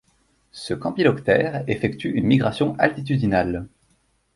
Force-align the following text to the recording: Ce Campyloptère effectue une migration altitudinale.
Ce 0.53 0.73
Campyloptère 0.73 1.63
effectue 1.69 2.09
une 2.09 2.25
migration 2.25 2.75
altitudinale. 2.79 3.67